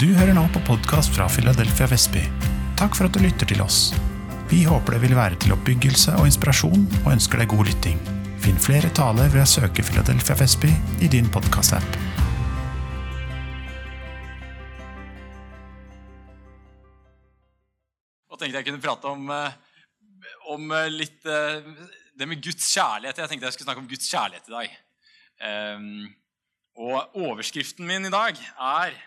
[0.00, 2.22] Du hører nå på podkast fra Philadelphia Vestby.
[2.80, 3.90] Takk for at du lytter til oss.
[4.48, 7.98] Vi håper det vil være til oppbyggelse og inspirasjon, og ønsker deg god lytting.
[8.40, 10.70] Finn flere taler ved å søke Philadelphia Vestby
[11.04, 11.84] i din podkastapp.
[18.32, 19.78] Og tenkte jeg kunne prate om, eh,
[20.56, 21.60] om eh, litt eh,
[22.16, 23.20] det med Guds kjærlighet.
[23.20, 24.82] Jeg tenkte jeg skulle snakke om Guds kjærlighet i dag.
[25.52, 25.96] Ehm,
[26.80, 29.02] og overskriften min i dag er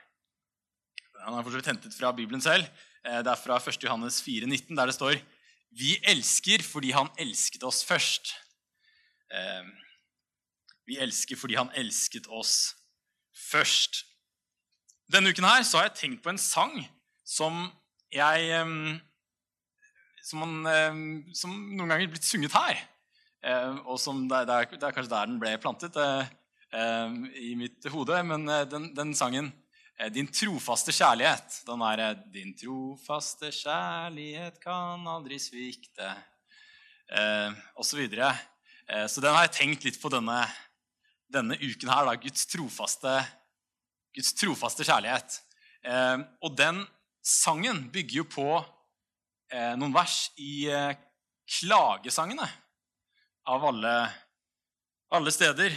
[1.26, 2.68] Den er for hentet fra Bibelen selv.
[3.04, 3.84] Det er fra 1.
[3.84, 5.16] Johannes 4, 19, der det står
[5.78, 8.34] Vi elsker fordi Han elsket oss først.
[9.34, 9.72] Ehm,
[10.86, 12.76] vi elsker fordi Han elsket oss
[13.50, 14.06] først.
[15.12, 16.78] Denne uken her så har jeg tenkt på en sang
[17.26, 17.68] som
[18.14, 19.02] jeg ehm,
[20.26, 20.98] som, man, eh,
[21.38, 22.82] som, noen ganger blitt sunget her.
[23.46, 26.34] Eh, og som det, er, det, er, kanskje der den ble plantet eh,
[27.46, 28.22] i mitt hode.
[28.26, 29.52] Men den, den, sangen
[29.96, 36.16] 'Din trofaste kjærlighet' den er 'Din trofaste kjærlighet kan aldri svikte'
[37.76, 38.34] og så videre.
[39.08, 40.42] Så den har jeg tenkt litt på denne,
[41.30, 42.06] denne uken her.
[42.06, 43.14] Da, Guds, trofaste,
[44.14, 45.38] Guds trofaste kjærlighet.
[46.42, 46.82] Og den
[47.26, 48.48] sangen bygger jo på
[49.52, 50.94] eh, noen vers i eh,
[51.60, 52.46] klagesangene
[53.50, 53.96] av alle,
[55.14, 55.74] alle steder.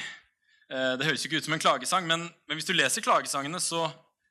[0.68, 3.60] Eh, det høres jo ikke ut som en klagesang, men, men hvis du leser klagesangene,
[3.64, 3.86] så,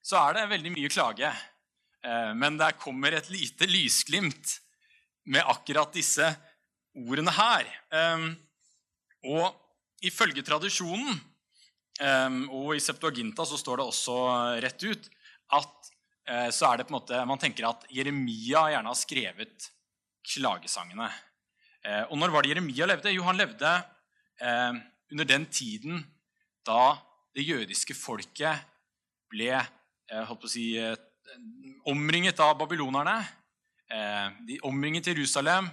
[0.08, 1.30] så, er det veldig mye klage.
[2.06, 4.58] Eh, men der kommer et lite lysglimt
[5.28, 6.30] med akkurat disse
[6.98, 7.68] ordene her.
[7.92, 8.28] Eh,
[9.28, 11.12] og ifølge tradisjonen
[12.00, 14.18] eh, og i Septuaginta så står det også
[14.64, 15.14] rett ut
[15.58, 15.74] at
[16.28, 19.68] så er det på en måte, man tenker at Jeremia gjerne har skrevet
[20.28, 21.06] klagesangene.
[22.12, 23.14] Og når var det Jeremia levde?
[23.16, 23.72] Jo, han levde
[24.44, 26.02] under den tiden
[26.68, 26.98] da
[27.32, 28.60] det jødiske folket
[29.32, 29.56] ble
[30.12, 30.66] holdt på å si,
[31.90, 33.18] omringet av babylonerne.
[34.48, 35.68] De omringet Jerusalem.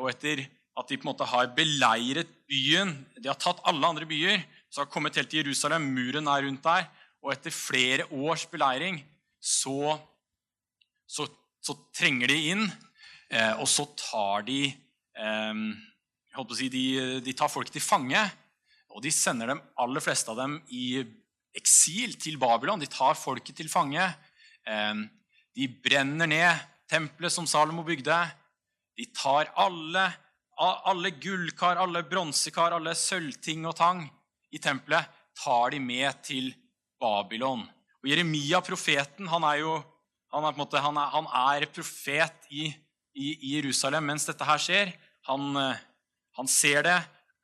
[0.00, 0.44] Og etter
[0.76, 4.82] at de på en måte har beleiret byen, de har tatt alle andre byer, så
[4.82, 6.88] har de kommet helt til Jerusalem, muren er rundt der,
[7.24, 9.00] og etter flere års beleiring
[9.40, 9.96] så,
[11.08, 11.26] så,
[11.64, 12.64] så trenger de inn,
[13.30, 15.62] eh, og så tar de eh,
[16.58, 16.84] si, de,
[17.24, 18.20] de, tar folk til fange.
[18.92, 21.02] Og de sender dem, aller fleste av dem i
[21.56, 22.80] eksil til Babylon.
[22.82, 24.04] De tar folket til fange.
[25.56, 28.16] De brenner ned tempelet som Salomo bygde.
[28.96, 30.04] De tar alle,
[30.58, 34.04] alle gullkar, alle bronsekar, alle sølvting og tang
[34.54, 36.52] i tempelet tar de med til
[37.00, 37.66] Babylon.
[38.02, 39.76] Og Jeremia, profeten, han er jo
[40.34, 42.66] han er, måte, han er, han er profet i,
[43.16, 44.90] i, i, Jerusalem mens dette her skjer.
[45.30, 45.84] Han, eh,
[46.36, 46.96] han, ser det,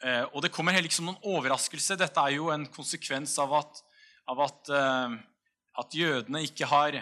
[0.05, 1.97] eh, og det kommer heller ikke som noen overraskelse.
[2.01, 3.81] Dette er jo en konsekvens av at,
[4.33, 5.17] av at, eh,
[5.83, 6.99] at jødene ikke har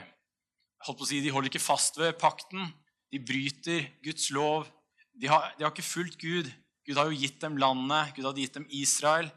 [0.87, 2.73] holdt på å si, De holder ikke fast ved pakten.
[3.11, 4.69] De bryter Guds lov.
[5.15, 6.51] De har, de har ikke fulgt Gud.
[6.87, 8.15] Gud har jo gitt dem landet.
[8.17, 9.31] Gud hadde gitt dem Israel.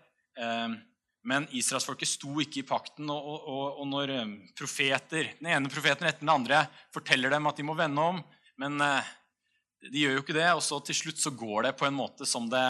[1.23, 3.07] Men israelsfolket sto ikke i pakten.
[3.11, 7.59] Og, og, og, når eh, profeter, den ene profeten etter den andre forteller dem at
[7.59, 8.19] de må vende om,
[8.59, 9.11] men eh,
[9.87, 12.27] de gjør jo ikke det, og så til slutt så går det på en måte
[12.27, 12.65] som det,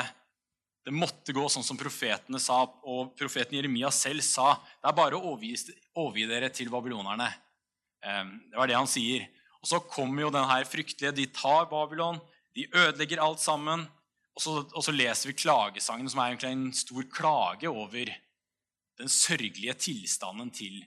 [0.84, 4.58] det måtte gå, sånn som profetene sa, og profeten Jeremia selv sa.
[4.82, 7.30] Det er bare å overgi, dere til babylonerne.
[8.04, 9.24] Det var det han sier.
[9.64, 12.20] Og så kommer jo den her fryktelige De tar Babylon,
[12.52, 13.86] de ødelegger alt sammen.
[14.34, 18.12] Og så, og så leser vi klagesangen, som er egentlig en stor klage over
[19.00, 20.82] den sørgelige tilstanden til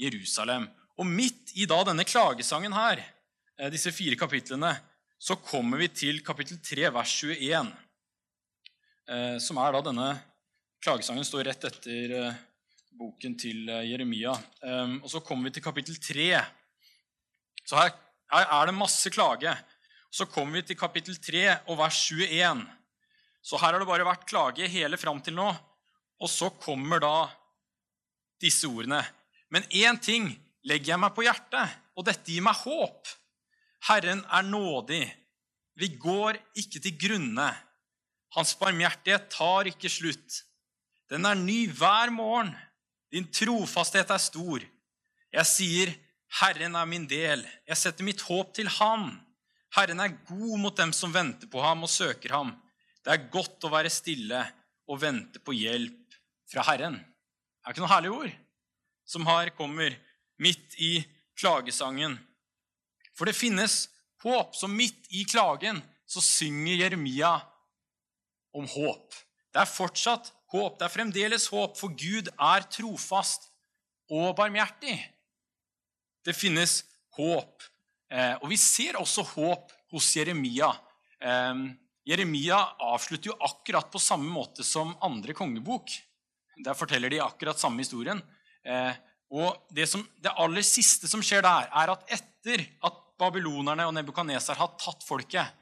[0.00, 0.68] Jerusalem.
[1.00, 3.02] Og midt i da denne klagesangen her,
[3.58, 4.74] eh, disse fire kapitlene,
[5.20, 7.89] så kommer vi til kapittel 3, vers 21, eh,
[9.40, 10.08] som er da denne
[10.84, 12.40] klagesangen står rett etter eh,
[13.00, 14.34] boken til Jeremia.
[15.00, 16.26] Og så kommer vi til kapittel 3.
[17.64, 17.94] Så her,
[18.32, 19.54] her er det masse klage.
[20.10, 22.64] Så kommer vi til kapittel 3 og vers 21.
[23.40, 25.48] Så her har det bare vært klage hele fram til nå.
[26.20, 27.14] Og så kommer da
[28.40, 29.00] disse ordene.
[29.50, 30.28] Men én ting
[30.66, 33.08] legger jeg meg på hjertet, og dette gir meg håp.
[33.88, 35.04] Herren er nådig.
[35.80, 37.48] Vi går ikke til grunne.
[38.36, 40.44] Hans barmhjertighet tar ikke slutt.
[41.10, 42.52] Den er ny hver morgen.
[43.10, 44.62] Din trofasthet er stor.
[45.34, 45.90] Jeg sier,
[46.40, 47.42] Herren er min del.
[47.66, 49.10] Jeg setter mitt håp til Ham.
[49.74, 52.54] Herren er god mot dem som venter på ham og søker ham.
[53.04, 54.40] Det er godt å være stille
[54.90, 56.16] og vente på hjelp
[56.50, 56.98] fra Herren.
[56.98, 58.32] Det er ikke noe herlig ord
[59.10, 59.94] som her kommer
[60.42, 61.00] midt i
[61.38, 62.16] klagesangen.
[63.14, 63.84] For det finnes
[64.24, 65.80] håp, så midt i klagen
[66.10, 67.36] så synger Jeremia
[68.56, 69.14] om håp.
[69.50, 70.78] Det er fortsatt håp.
[70.78, 73.50] Det er fremdeles håp, for Gud er trofast
[74.10, 74.98] og barmhjertig.
[76.26, 76.82] det finnes
[77.16, 77.62] håp.
[78.12, 80.68] Eh, og vi ser også håp hos Jeremia.
[81.22, 81.62] Eh,
[82.10, 82.58] Jeremia
[82.90, 85.94] avslutter jo akkurat på samme måte som andre kongebok.
[86.60, 88.20] Der forteller de akkurat samme historien.
[88.64, 88.92] Eh,
[89.30, 93.94] og det, som, det, aller siste som skjer der, er at etter at babylonerne og
[93.94, 95.56] Nebukadnesar har tatt folket,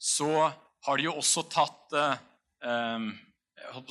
[0.00, 0.30] så
[0.86, 2.16] har de jo også tatt eh,
[2.64, 3.10] eh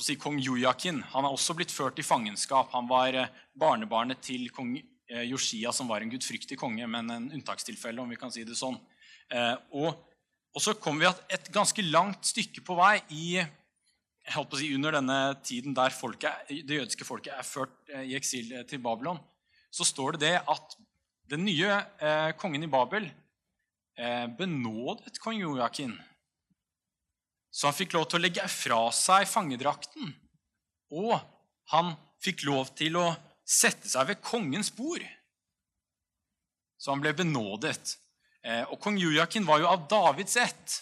[0.02, 0.98] si, kong Jojakin.
[1.12, 2.72] Han er også blitt ført i fangenskap.
[2.74, 7.30] Han var eh, barnebarnet til kong eh, Josia, som var en gudfryktig konge, men en
[7.30, 8.78] unntakstilfelle, om vi kan si det sånn.
[9.78, 9.94] Og,
[10.50, 13.38] og så kommer vi et ganske langt stykke på vei i
[14.28, 18.66] si, under denne tiden der folket, det jødiske folket er ført eh, i eksil eh,
[18.66, 19.18] til Babylon,
[19.70, 20.76] så står det det at
[21.30, 21.70] den nye
[22.00, 23.06] eh, kongen i Babel
[23.98, 25.94] eh, benådet kong Joakin.
[27.50, 30.12] Så han fikk lov til å legge fra seg fangedrakten.
[30.94, 31.16] Og
[31.74, 33.08] han fikk lov til å
[33.46, 35.02] sette seg ved kongens bord.
[36.80, 37.96] Så han ble benådet.
[38.46, 40.76] Eh, og kong Joakin var jo av Davids ett.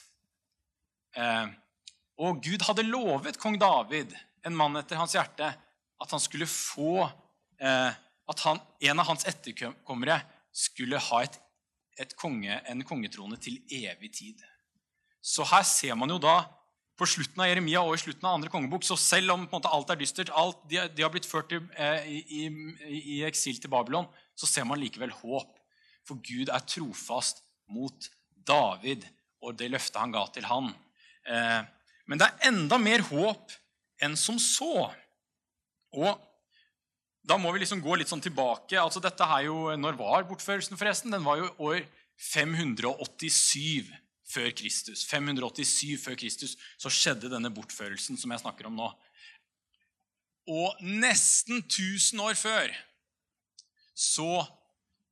[1.17, 1.49] Eh,
[2.23, 4.13] og Gud hadde lovet kong David,
[4.47, 5.49] en mann etter hans hjerte,
[5.99, 7.09] at han skulle få
[7.59, 7.91] eh,
[8.29, 10.19] At han, en av hans etterkommere
[10.53, 11.39] skulle ha et,
[11.97, 14.43] et konge, en kongetrone til evig tid.
[15.25, 16.43] Så her ser man jo da
[16.99, 19.91] på slutten av Jeremia og i slutten av andre kongebok, så selv om måte, alt
[19.95, 22.43] er dystert, alt, de, de, har blitt ført eh, i, i,
[22.99, 24.09] i, eksil til Babylon,
[24.39, 25.55] så ser man likevel håp.
[26.09, 28.11] For Gud er trofast mot
[28.49, 29.07] David
[29.45, 30.73] og det løftet han ga til han.
[31.29, 31.61] Eh,
[32.11, 33.55] men det er enda mer håp
[34.03, 34.89] enn som så.
[35.95, 36.27] Og
[37.29, 38.79] da må vi liksom gå litt sånn tilbake.
[38.81, 41.13] Altså dette er jo, Når var bortførelsen, forresten?
[41.15, 41.85] Den var jo år
[42.33, 43.93] 587
[44.29, 45.05] før Kristus.
[45.09, 48.89] 587 før Kristus så skjedde denne bortførelsen som jeg snakker om nå.
[50.49, 52.73] Og nesten 1000 år før
[53.99, 54.45] så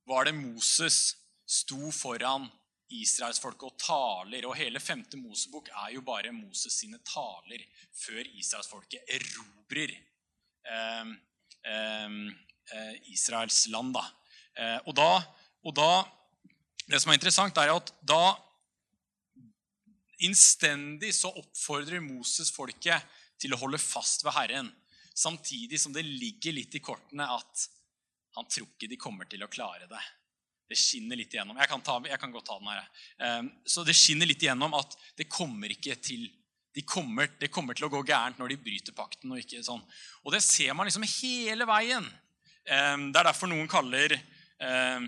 [0.07, 1.17] var det Moses
[1.47, 2.47] sto foran
[2.93, 4.47] israelsfolket og taler.
[4.47, 7.63] Og hele femte Mosebok er jo bare Moses sine taler
[7.95, 9.93] før israelsfolket erobrer
[10.71, 11.11] eh,
[11.67, 13.93] eh, Israels land.
[13.97, 14.05] Da.
[14.57, 15.11] Eh, og, da,
[15.63, 15.91] og da
[16.87, 18.37] Det som er interessant, er at da
[20.25, 23.03] innstendig så oppfordrer Moses folket
[23.37, 24.69] til å holde fast ved Herren,
[25.17, 27.67] samtidig som det ligger litt i kortene at
[28.37, 30.01] han tror ikke de kommer til å klare det
[30.67, 31.57] det skinner litt igjennom.
[31.61, 32.87] Jeg kan, ta, jeg kan godt ta den her.
[33.23, 36.27] Um, så det skinner litt igjennom at det kommer ikke til
[36.77, 39.31] de kommer, Det kommer til å gå gærent når de bryter pakten.
[39.33, 39.81] Og ikke sånn.
[40.21, 42.05] Og det ser man liksom hele veien.
[42.69, 45.07] Um, det er derfor noen kaller um,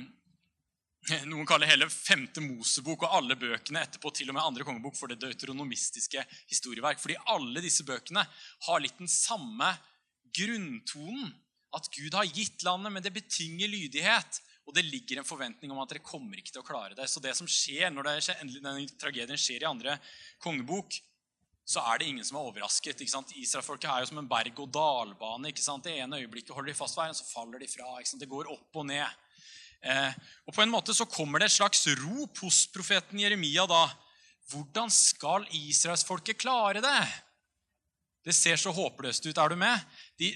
[1.31, 5.11] noen kaller hele femte Mosebok og alle bøkene etterpå til og med andre kongebok for
[5.11, 6.99] det deuteronomistiske historieverk.
[7.01, 8.25] Fordi alle disse bøkene
[8.67, 9.71] har litt den samme
[10.35, 11.31] grunntonen.
[11.75, 14.39] At Gud har gitt landet, men det betinger lydighet.
[14.65, 17.05] Og det ligger en forventning om at dere kommer ikke til å klare det.
[17.09, 19.95] Så det som skjer når denne tragedien skjer i andre
[20.41, 20.97] kongebok,
[21.69, 23.01] så er det ingen som er overrasket.
[23.05, 25.53] Israelfolket er jo som en berg-og-dal-bane.
[25.53, 27.97] Det ene øyeblikket holder de fast veien, så faller de fra.
[28.01, 29.25] Det går opp og ned.
[29.79, 30.11] Eh,
[30.45, 33.87] og På en måte så kommer det et slags rop hos profeten Jeremia da.
[34.49, 37.01] Hvordan skal israelsfolket klare det?
[38.25, 39.37] Det ser så håpløst ut.
[39.37, 39.85] Er du med?
[40.19, 40.33] De,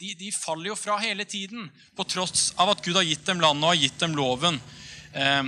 [0.00, 3.42] de, de, faller jo fra hele tiden, på tross av at Gud har gitt dem
[3.42, 4.60] landet og har gitt dem loven.
[5.12, 5.44] Eh,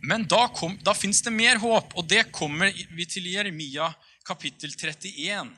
[0.00, 3.90] men da, kom, da fins det mer håp, og det kommer vi til Jeremia
[4.26, 5.52] kapittel 31.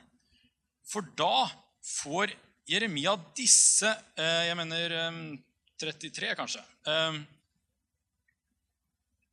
[0.88, 1.46] For da
[2.02, 2.34] får
[2.68, 4.94] Jeremia disse eh, Jeg mener
[5.82, 7.26] 33, eh, kanskje.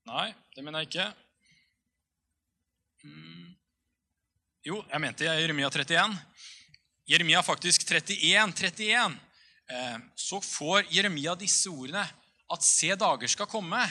[0.10, 1.08] Nei, det mener jeg ikke.
[3.06, 3.50] Mm.
[4.66, 6.16] Jo, jeg mente Jeremia 31.
[7.10, 9.18] Jeremia faktisk 31, 31,
[9.70, 12.08] eh, så får Jeremia disse ordene
[12.50, 13.84] at se dager skal komme,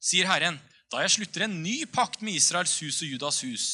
[0.00, 0.60] sier Herren,
[0.92, 3.66] da jeg slutter en ny pakt med Israels hus og Judas hus.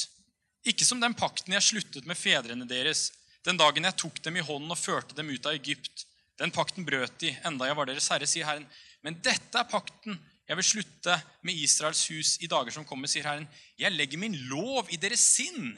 [0.67, 3.11] Ikke som den pakten jeg sluttet med fedrene deres,
[3.47, 6.07] den dagen jeg tok dem i hånden og førte dem ut av Egypt.
[6.37, 8.67] Den pakten brøt de, enda jeg var deres herre, sier Herren.
[9.05, 13.27] Men dette er pakten jeg vil slutte med Israels hus i dager som kommer, sier
[13.27, 13.49] Herren.
[13.79, 15.73] Jeg legger min lov i deres sinn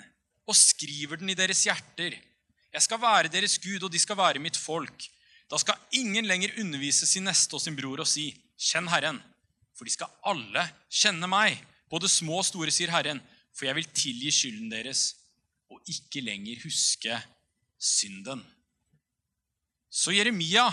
[0.48, 2.18] og skriver den i deres hjerter.
[2.68, 5.06] Jeg skal være deres Gud, og de skal være mitt folk.
[5.48, 9.22] Da skal ingen lenger undervise sin neste og sin bror og si, 'Kjenn Herren',
[9.76, 11.56] for de skal alle kjenne meg,
[11.88, 13.22] både små og store, sier Herren,
[13.54, 15.14] for jeg vil tilgi skylden deres
[15.70, 17.16] og ikke lenger huske
[17.78, 18.44] synden.
[19.98, 20.68] Så Jeremia,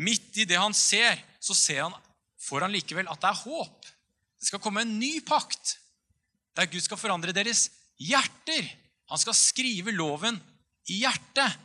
[0.00, 1.96] midt i det han ser, så ser han,
[2.40, 3.90] får han likevel at det er håp.
[4.40, 5.78] Det skal komme en ny pakt
[6.56, 7.66] der Gud skal forandre deres
[8.00, 8.66] hjerter.
[9.10, 10.38] Han skal skrive loven
[10.88, 11.58] i hjertet.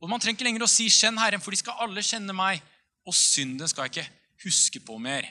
[0.00, 2.62] Og Man trenger ikke lenger å si 'kjenn Herren', for de skal alle kjenne meg,
[3.04, 5.28] og synden skal jeg ikke huske på mer.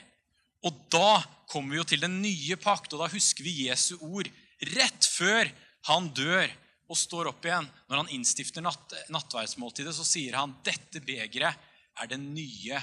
[0.62, 4.28] Og da kommer vi jo til den nye pakt, og da husker vi Jesu ord
[4.76, 5.50] rett før
[5.88, 6.52] han dør
[6.90, 7.68] og står opp igjen.
[7.88, 11.68] Når han innstifter natt, nattverdsmåltidet, så sier han dette begeret
[12.00, 12.80] er den nye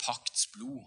[0.00, 0.84] pakts blod,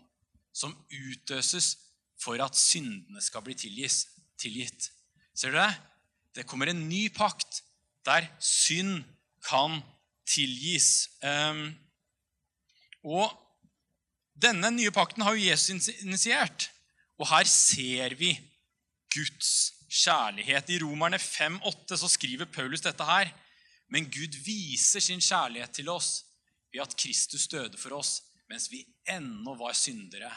[0.53, 1.75] som utøses
[2.19, 4.03] for at syndene skal bli tilgis,
[4.39, 4.89] tilgitt.
[5.33, 5.71] Ser du det?
[6.35, 7.63] Det kommer en ny pakt
[8.05, 9.01] der synd
[9.45, 9.79] kan
[10.29, 11.09] tilgis.
[11.23, 11.71] Um,
[13.07, 13.31] og
[14.39, 16.69] denne nye pakten har jo Jesus initiert.
[17.19, 18.35] Og her ser vi
[19.11, 20.69] Guds kjærlighet.
[20.69, 23.31] I Romerne 5,8 så skriver Paulus dette her.
[23.89, 26.23] Men Gud viser sin kjærlighet til oss
[26.71, 28.19] ved at Kristus døde for oss
[28.49, 30.29] mens vi ennå var syndere.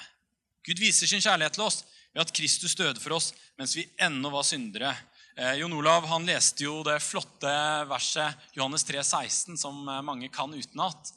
[0.67, 1.83] Gud viser sin kjærlighet til oss
[2.13, 4.93] ved at Kristus døde for oss mens vi ennå var syndere.
[5.37, 7.53] Eh, Jon Olav han leste jo det flotte
[7.89, 11.13] verset Johannes 3, 16, som eh, mange kan utenat.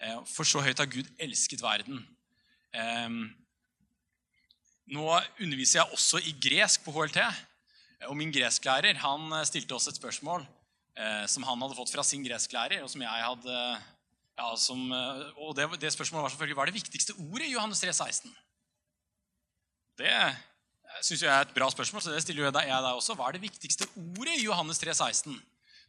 [0.00, 2.00] Eh, for så høyt har Gud elsket verden.
[2.72, 3.08] Eh,
[4.88, 5.04] nå
[5.36, 7.20] underviser jeg også i gresk på HLT.
[8.06, 12.04] Og min gresklærer han eh, stilte oss et spørsmål eh, som han hadde fått fra
[12.06, 13.56] sin gresklærer, og som jeg hadde
[14.38, 14.84] ja, som,
[15.42, 18.36] Og det, det, spørsmålet var selvfølgelig hva er det viktigste ordet i Johannes 3, 16?
[19.98, 20.14] Det
[21.02, 23.16] syns jeg er et bra spørsmål, så det stiller jeg deg også.
[23.18, 25.34] Hva er det viktigste ordet i Johannes 3, 16?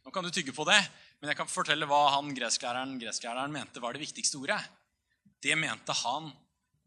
[0.02, 0.80] Nå kan du tygge på det,
[1.20, 4.58] men jeg kan fortelle hva han gresklæreren, gresklæreren mente var det viktigste ordet.
[5.38, 6.30] Det mente han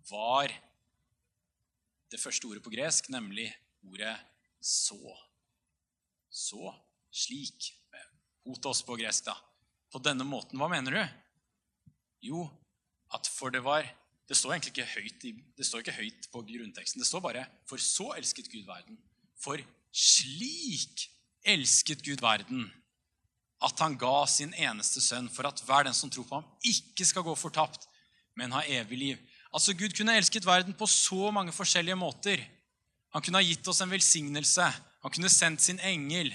[0.10, 0.51] var
[2.12, 3.48] det første ordet på gresk, nemlig
[3.88, 4.18] ordet
[4.63, 5.00] så.
[6.32, 6.74] Så.
[7.13, 7.74] Slik.
[8.48, 9.36] Hotos på gresk, da.
[9.91, 10.58] På denne måten.
[10.60, 11.03] Hva mener du?
[12.24, 12.48] Jo,
[13.13, 13.86] at for det var
[14.24, 15.24] Det står egentlig ikke høyt,
[15.58, 17.01] det står ikke høyt på grunnteksten.
[17.01, 18.98] Det står bare 'For så elsket Gud verden'.
[19.36, 19.60] For
[19.91, 21.12] slik
[21.43, 22.72] elsket Gud verden
[23.63, 27.05] at han ga sin eneste sønn for at hver den som tror på ham, ikke
[27.05, 27.88] skal gå fortapt,
[28.36, 29.17] men ha evig liv.
[29.53, 32.43] Altså, Gud kunne elsket verden på så mange forskjellige måter.
[33.13, 34.65] Han kunne ha gitt oss en velsignelse.
[35.03, 36.34] Han kunne sendt sin engel.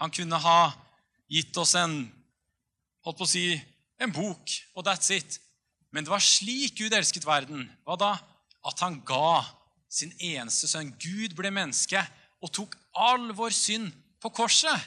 [0.00, 0.72] Han kunne ha
[1.30, 2.04] gitt oss en
[3.04, 3.44] holdt på å si,
[4.00, 5.38] en bok, og that's it.
[5.90, 7.66] Men det var slik Gud elsket verden.
[7.84, 8.12] Hva da?
[8.66, 9.42] At han ga
[9.90, 10.92] sin eneste sønn.
[11.00, 12.00] Gud ble menneske
[12.40, 13.90] og tok all vår synd
[14.22, 14.86] på korset.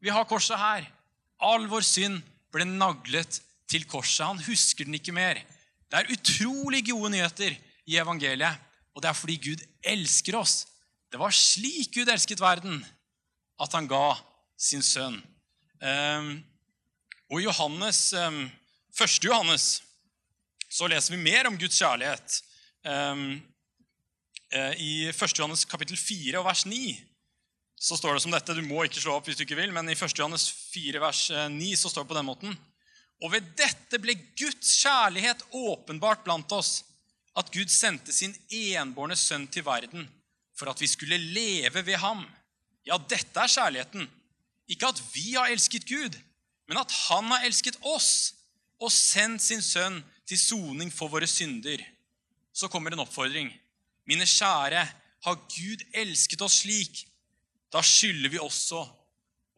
[0.00, 0.86] Vi har korset her.
[1.42, 2.22] All vår synd
[2.54, 4.26] ble naglet til korset.
[4.26, 5.42] Han husker den ikke mer.
[5.88, 7.54] Det er utrolig gode nyheter
[7.88, 8.58] i evangeliet,
[8.94, 10.64] og det er fordi Gud elsker oss.
[11.08, 12.82] Det var slik Gud elsket verden,
[13.60, 14.12] at han ga
[14.60, 15.16] sin sønn.
[15.80, 16.32] Um,
[17.32, 18.42] og i Johannes, um,
[18.92, 19.24] 1.
[19.24, 19.66] Johannes
[20.68, 22.42] så leser vi mer om Guds kjærlighet.
[22.84, 23.38] Um,
[24.52, 25.38] uh, I 1.
[25.38, 26.98] Johannes kapittel 4 og vers 9
[27.78, 28.58] så står det som dette.
[28.58, 30.12] Du må ikke slå opp hvis du ikke vil, men i 1.
[30.18, 32.58] Johannes 4 vers 9 eh, så står det på den måten.
[33.22, 36.82] Og ved dette ble Guds kjærlighet åpenbart blant oss,
[37.38, 40.08] at Gud sendte sin enbårne sønn til verden
[40.58, 42.24] for at vi skulle leve ved ham.
[42.86, 44.08] Ja, dette er kjærligheten.
[44.68, 46.16] Ikke at vi har elsket Gud,
[46.68, 48.34] men at han har elsket oss
[48.78, 51.80] og sendt sin sønn til soning for våre synder.
[52.52, 53.50] Så kommer en oppfordring.
[54.08, 54.86] Mine kjære,
[55.26, 57.00] har Gud elsket oss slik,
[57.74, 58.84] da skylder vi også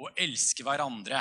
[0.01, 1.21] å elske hverandre.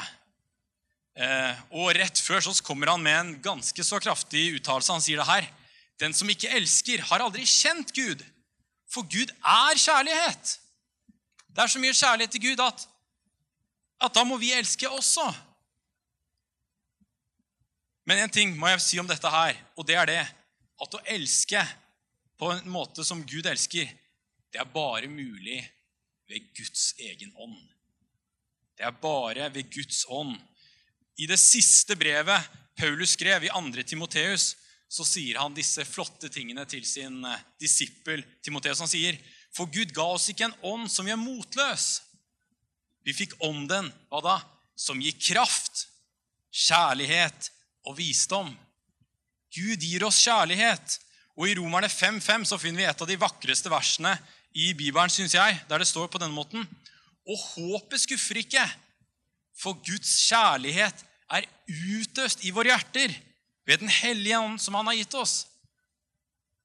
[1.20, 4.96] Eh, og rett før så kommer han med en ganske så kraftig uttalelse.
[4.96, 5.50] Han sier det her.
[6.00, 8.24] Den som ikke elsker, har aldri kjent Gud.
[8.90, 10.56] For Gud er kjærlighet.
[11.50, 12.88] Det er så mye kjærlighet til Gud at,
[14.02, 15.26] at da må vi elske også.
[18.10, 20.22] Men én ting må jeg si om dette her, og det er det
[20.82, 21.62] at å elske
[22.40, 23.90] på en måte som Gud elsker,
[24.50, 25.60] det er bare mulig
[26.30, 27.60] ved Guds egen ånd.
[28.78, 30.38] Det er bare ved Guds ånd
[31.20, 32.48] i det siste brevet
[32.80, 33.84] Paulus skrev, i 2.
[33.84, 34.54] Timoteus,
[34.90, 38.82] så sier han disse flotte tingene til sin eh, disippel Timoteus.
[38.82, 39.18] Han sier,
[39.54, 42.02] 'For Gud ga oss ikke en ånd som gjør motløs.'
[43.06, 44.36] Vi fikk ånden, hva da?
[44.76, 45.88] Som gir kraft,
[46.52, 47.52] kjærlighet
[47.88, 48.52] og visdom.
[49.56, 51.00] Gud gir oss kjærlighet.
[51.40, 54.12] Og i Romerne 5.5 så finner vi et av de vakreste versene
[54.52, 56.68] i Bibelen, syns jeg, der det står på denne måten.
[57.30, 58.66] Og håpet skuffer ikke,
[59.56, 63.16] for Guds kjærlighet er utøst i våre hjerter
[63.70, 65.44] ved Den hellige ånd som han har gitt oss.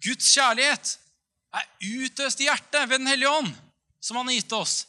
[0.00, 0.94] Guds kjærlighet
[1.52, 1.66] er
[2.00, 3.50] utøst i hjertet ved Den hellige ånd
[4.00, 4.86] som han har gitt oss.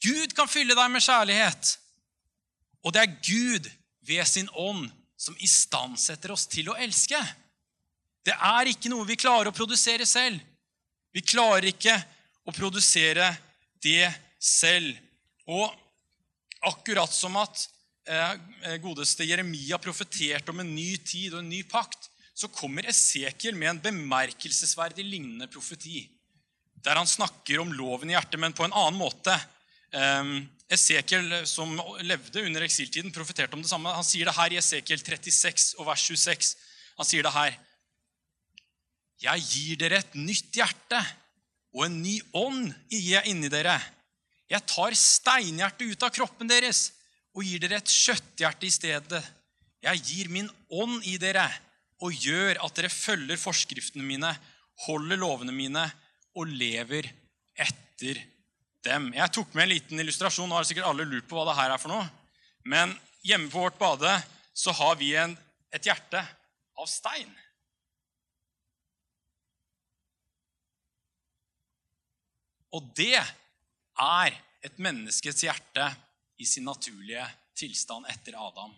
[0.00, 1.74] Gud kan fylle deg med kjærlighet.
[2.80, 3.68] Og det er Gud
[4.08, 4.86] ved sin ånd
[5.20, 7.20] som istandsetter oss til å elske.
[8.24, 10.40] Det er ikke noe vi klarer å produsere selv.
[11.12, 11.96] Vi klarer ikke
[12.48, 13.34] å produsere
[13.84, 14.08] det
[14.40, 14.96] selv.
[15.44, 15.68] Og
[16.72, 17.68] akkurat som at
[18.82, 23.72] godeste Jeremia profeterte om en ny tid og en ny pakt, så kommer Esekiel med
[23.72, 26.04] en bemerkelsesverdig lignende profeti.
[26.84, 29.34] Der han snakker om loven i hjertet, men på en annen måte.
[29.90, 31.72] Um, Esekiel, som
[32.06, 33.90] levde under eksiltiden, profeterte om det samme.
[33.96, 36.52] Han sier det her i Esekiel 36 og vers 26.
[37.00, 37.56] Han sier det her.
[39.24, 41.00] Jeg gir dere et nytt hjerte,
[41.74, 43.74] og en ny ånd gir jeg inni dere.
[44.48, 46.86] Jeg tar steinhjertet ut av kroppen deres
[47.38, 49.20] og gir dere et kjøtthjerte i stedet.
[49.86, 51.46] Jeg gir min ånd i dere
[52.02, 54.32] og gjør at dere følger forskriftene mine,
[54.88, 55.84] holder lovene mine
[56.34, 57.06] og lever
[57.54, 58.18] etter
[58.86, 59.12] dem.
[59.14, 60.50] Jeg tok med en liten illustrasjon.
[60.50, 62.08] Nå har sikkert alle lurt på hva det her er for noe.
[62.66, 64.16] Men hjemme på vårt bade
[64.50, 65.36] så har vi en,
[65.70, 66.24] et hjerte
[66.78, 67.30] av stein.
[72.74, 74.34] Og det er
[74.66, 75.86] et menneskets hjerte
[76.38, 77.24] i sin naturlige
[77.58, 78.74] tilstand etter Adam.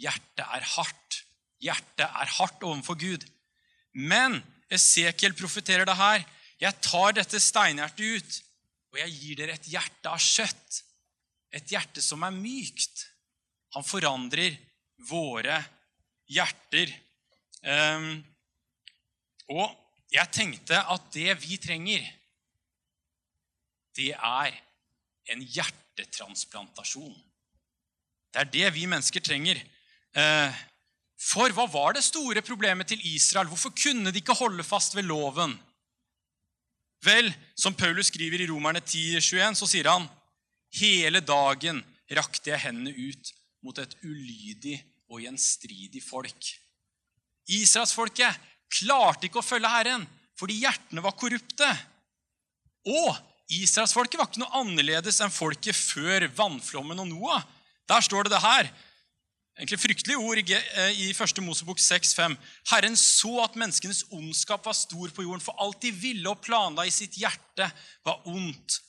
[0.00, 1.22] Hjertet er hardt.
[1.62, 3.24] Hjertet er hardt overfor Gud.
[3.96, 4.42] Men
[4.72, 6.24] Esekiel profeterer det her.
[6.60, 8.36] Jeg tar dette steinhjertet ut,
[8.92, 10.82] og jeg gir dere et hjerte av kjøtt.
[11.56, 13.06] Et hjerte som er mykt.
[13.76, 14.56] Han forandrer
[15.08, 15.58] våre
[16.32, 16.92] hjerter.
[17.64, 18.20] Um,
[19.52, 19.72] og
[20.12, 22.04] jeg tenkte at det vi trenger,
[23.96, 24.56] det er
[25.32, 25.42] en
[25.96, 27.14] hjertetransplantasjon.
[28.32, 29.60] Det er det vi mennesker trenger.
[30.16, 30.58] Eh,
[31.16, 33.48] for hva var det store problemet til Israel?
[33.48, 35.56] Hvorfor kunne de ikke holde fast ved loven?
[37.04, 40.08] Vel, som Paulus skriver i Romerne 10, 21, så sier han
[40.76, 41.78] Hele dagen
[42.12, 43.30] rakte jeg hendene ut
[43.64, 44.76] mot et ulydig
[45.08, 46.50] og gjenstridig folk.
[47.46, 48.42] Israelsfolket
[48.82, 50.04] klarte ikke å følge Herren
[50.36, 51.68] fordi hjertene var korrupte.
[52.92, 53.14] Og
[53.52, 57.44] Israelsfolket var ikke noe annerledes enn folket før vannflommen og Noah.
[57.86, 58.70] Der står det det her.
[59.56, 60.42] Egentlig fryktelige ord i
[61.14, 61.38] 1.
[61.38, 62.34] Eh, Mosebok 6,5.
[62.72, 66.84] Herren så at menneskenes ondskap var stor på jorden, for alt de ville og planla
[66.84, 67.70] i sitt hjerte,
[68.04, 68.80] var ondt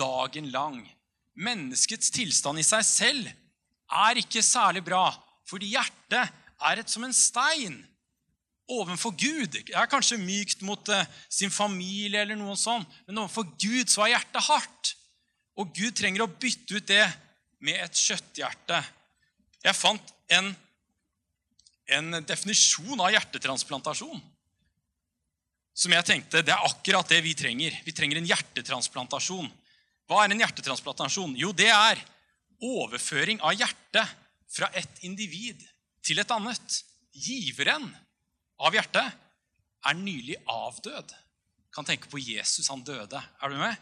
[0.00, 0.80] dagen lang.
[1.38, 3.30] Menneskets tilstand i seg selv
[3.90, 5.12] er ikke særlig bra,
[5.46, 7.78] fordi hjertet er et som en stein
[8.70, 13.90] overfor Gud er kanskje mykt mot uh, sin familie, eller noe sånt, men overfor Gud
[13.90, 14.94] så er hjertet hardt.
[15.60, 17.04] Og Gud trenger å bytte ut det
[17.60, 18.80] med et kjøtthjerte.
[19.60, 20.52] Jeg fant en,
[21.96, 24.22] en definisjon av hjertetransplantasjon
[25.80, 27.76] som jeg tenkte det er akkurat det vi trenger.
[27.86, 29.48] Vi trenger en hjertetransplantasjon.
[30.10, 31.36] Hva er en hjertetransplantasjon?
[31.38, 32.00] Jo, det er
[32.60, 34.16] overføring av hjertet
[34.50, 35.62] fra et individ
[36.04, 36.80] til et annet.
[37.16, 37.88] Giveren
[38.60, 39.16] av hjertet
[39.88, 41.14] er nylig avdød.
[41.74, 43.20] Kan tenke på Jesus, han døde.
[43.40, 43.76] Er du med?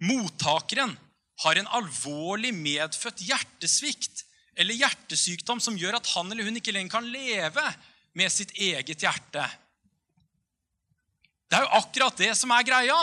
[0.00, 0.96] Mottakeren
[1.44, 4.24] har en alvorlig medfødt hjertesvikt
[4.60, 7.64] eller hjertesykdom som gjør at han eller hun ikke lenger kan leve
[8.18, 9.44] med sitt eget hjerte.
[11.50, 12.98] Det er jo akkurat det som er greia.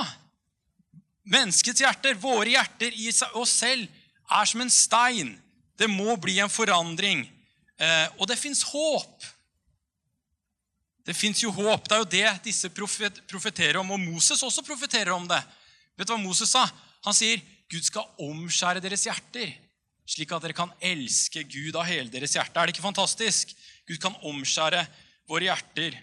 [1.27, 3.87] Menneskets hjerter, våre hjerter i oss selv,
[4.27, 5.33] er som en stein.
[5.77, 7.25] Det må bli en forandring.
[7.77, 9.25] Eh, og det fins håp.
[11.07, 11.85] Det fins jo håp.
[11.87, 13.93] Det er jo det disse profet, profeterer om.
[13.95, 15.39] Og Moses også profeterer om det.
[15.95, 16.65] Vet du hva Moses sa?
[17.07, 17.39] Han sier
[17.71, 19.53] Gud skal omskjære deres hjerter,
[20.07, 22.55] slik at dere kan elske Gud av hele deres hjerte.
[22.59, 23.51] Er det ikke fantastisk?
[23.87, 24.85] Gud kan omskjære
[25.27, 25.97] våre hjerter.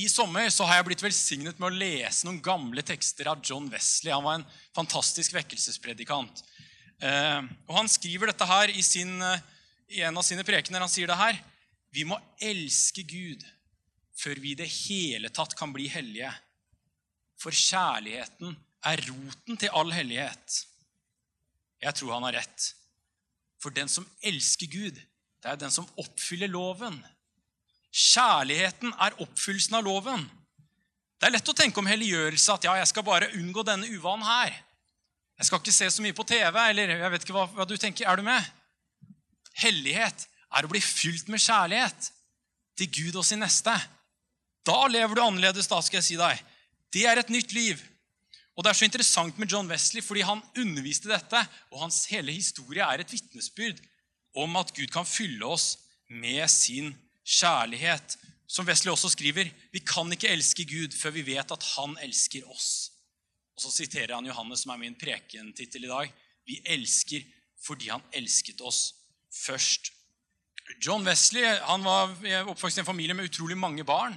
[0.00, 3.66] I sommer så har jeg blitt velsignet med å lese noen gamle tekster av John
[3.72, 4.12] Wesley.
[4.14, 6.44] Han var en fantastisk vekkelsespredikant.
[7.00, 9.40] Eh, og Han skriver dette her i, sin, eh,
[9.96, 10.84] i en av sine prekener.
[10.84, 11.40] Han sier det her.
[11.92, 13.42] Vi må elske Gud
[14.20, 16.30] før vi i det hele tatt kan bli hellige.
[17.40, 18.56] For kjærligheten
[18.90, 20.58] er roten til all hellighet.
[21.80, 22.66] Jeg tror han har rett.
[23.60, 24.96] For den som elsker Gud,
[25.40, 26.98] det er den som oppfyller loven.
[27.90, 30.26] Kjærligheten er oppfyllelsen av loven.
[31.20, 34.24] Det er lett å tenke om helliggjørelse at ja, jeg skal bare unngå denne uvanen
[34.24, 34.54] her.
[35.40, 37.76] Jeg skal ikke se så mye på TV, eller jeg vet ikke hva, hva du
[37.80, 38.08] tenker.
[38.08, 38.44] Er du med?
[39.60, 42.10] Hellighet er å bli fylt med kjærlighet
[42.80, 43.72] til Gud og sin neste.
[44.66, 46.40] Da lever du annerledes, da, skal jeg si deg.
[46.92, 47.80] Det er et nytt liv.
[48.56, 52.34] Og Det er så interessant med John Wesley, fordi han underviste dette, og hans hele
[52.34, 53.78] historie er et vitnesbyrd
[54.36, 55.78] om at Gud kan fylle oss
[56.10, 56.92] med sin
[57.24, 58.18] kjærlighet.
[58.50, 62.46] Som Wesley også skriver, vi kan ikke elske Gud før vi vet at han elsker
[62.50, 62.90] oss.
[63.56, 66.12] Og Så siterer han Johannes, som er min prekentittel i dag.
[66.46, 67.24] Vi elsker
[67.64, 68.94] fordi han elsket oss
[69.44, 69.92] først.
[70.78, 72.12] John Wesley han var
[72.52, 74.16] oppvokst i en familie med utrolig mange barn.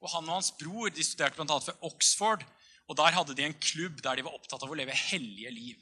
[0.00, 1.58] og Han og hans bror de studerte bl.a.
[1.66, 2.44] ved Oxford.
[2.88, 5.76] og Der hadde de en klubb der de var opptatt av å leve hellige liv.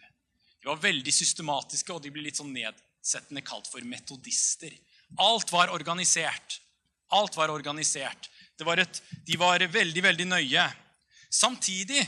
[0.60, 4.74] De var veldig systematiske, og de ble litt sånn nedsettende kalt for metodister.
[5.18, 6.60] Alt var organisert.
[7.16, 8.28] Alt var organisert.
[8.60, 10.68] Var et, de var veldig, veldig nøye.
[11.30, 12.04] Samtidig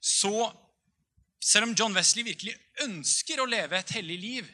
[0.00, 0.52] så
[1.48, 4.46] Selv om John Wesley virkelig ønsker å leve et hellig liv,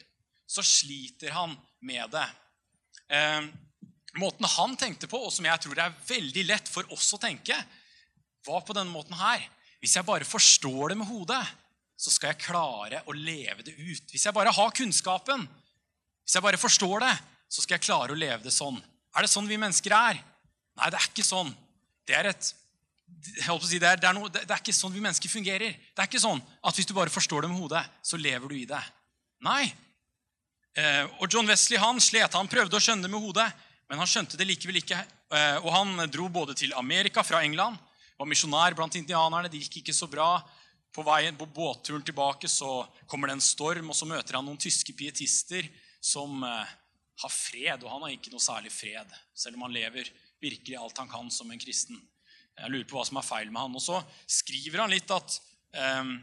[0.45, 2.27] så sliter han med det.
[3.11, 3.47] Eh,
[4.21, 7.21] måten han tenkte på, og som jeg tror det er veldig lett for oss å
[7.21, 7.57] tenke,
[8.45, 9.43] var på denne måten her.
[9.81, 11.43] Hvis jeg bare forstår det med hodet,
[11.95, 14.11] så skal jeg klare å leve det ut.
[14.11, 15.45] Hvis jeg bare har kunnskapen,
[16.25, 17.13] hvis jeg bare forstår det,
[17.51, 18.77] så skal jeg klare å leve det sånn.
[19.15, 20.19] Er det sånn vi mennesker er?
[20.75, 21.53] Nei, det er ikke sånn.
[22.05, 22.53] Det er et
[23.05, 25.75] Si, det, er, det, er noe, det, er, ikke sånn vi mennesker fungerer.
[25.93, 28.55] Det er ikke sånn at hvis du bare forstår det med hodet, så lever du
[28.57, 28.81] i det.
[29.45, 29.67] Nei.
[30.75, 32.35] Eh, og John Wesley han slet.
[32.35, 33.47] Han prøvde å skjønne det med hodet,
[33.87, 34.99] men han skjønte det likevel ikke.
[35.31, 37.79] Eh, og han dro både til Amerika fra England,
[38.15, 39.51] var misjonær blant indianerne.
[39.51, 40.39] Det gikk ikke så bra.
[40.95, 44.59] På veien på båtturen tilbake så kommer det en storm, og så møter han noen
[44.59, 45.67] tyske pietister
[46.03, 46.75] som eh,
[47.23, 47.83] har fred.
[47.83, 50.11] Og han har ikke noe særlig fred, selv om han lever
[50.43, 51.99] virkelig alt han kan som en kristen.
[52.55, 53.75] Jeg lurer på hva som er feil med han.
[53.75, 53.99] Og så
[54.31, 55.39] skriver han litt at,
[55.99, 56.17] um,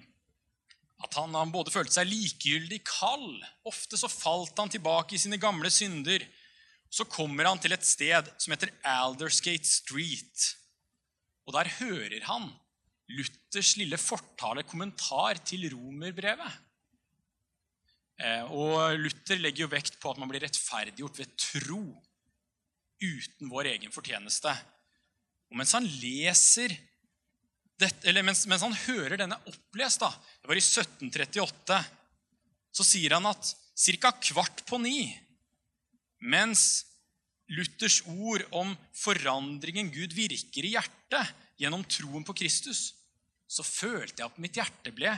[1.02, 3.42] at han, han, både følte seg likegyldig kald.
[3.68, 6.22] Ofte så falt han tilbake i sine gamle synder.
[6.92, 10.50] Så kommer han til et sted som heter Aldersgate Street.
[11.48, 12.50] Og der hører han
[13.12, 16.60] Luthers lille fortale kommentar til romerbrevet.
[18.22, 21.82] Eh, og Luther legger jo vekt på at man blir rettferdiggjort ved tro
[23.02, 24.52] uten vår egen fortjeneste.
[25.50, 26.76] Og mens han leser
[27.82, 31.80] dette, mens, mens, han hører denne opplest, da, det var i 1738,
[32.72, 33.52] så sier han at
[34.00, 34.12] ca.
[34.22, 35.10] kvart på ni,
[36.22, 36.84] mens
[37.52, 42.92] Luthers ord om forandringen Gud virker i hjertet gjennom troen på Kristus,
[43.44, 45.12] så følte jeg at mitt hjerte ble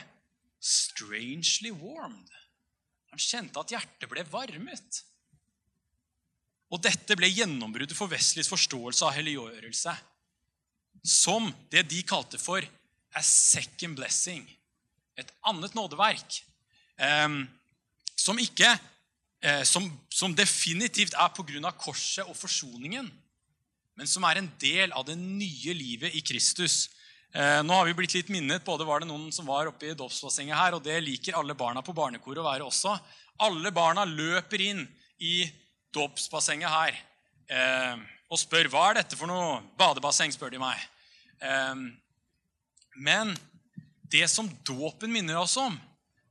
[0.65, 2.33] strangely warmed.
[3.13, 5.05] Han kjente at hjertet ble varmet.
[6.75, 9.95] Og dette ble gjennombruddet for Wesleys forståelse av helliggjørelse
[11.05, 12.65] som det de kalte for
[13.15, 14.43] a second blessing.
[15.21, 16.41] Et annet nådeverk.
[16.97, 17.29] Eh,
[18.17, 18.71] som ikke
[19.45, 21.73] eh, som, som, definitivt er pga.
[21.79, 23.11] korset og forsoningen,
[23.95, 26.89] men som er en del av det nye livet i Kristus.
[27.35, 29.99] Eh, nå har vi blitt litt minnet, både var det noen som var oppe i
[29.99, 32.97] dåpsbassenget her, og det liker alle barna på barnekoret å være også.
[33.45, 34.85] Alle barna løper inn
[35.19, 35.45] i
[35.95, 36.97] dåpsbassenget her
[37.51, 40.33] eh, og spør hva er dette for noe badebasseng.
[40.35, 40.79] spør de meg.
[41.45, 41.89] Ehm,
[42.97, 43.35] men
[44.11, 45.77] det som dåpen minner oss om,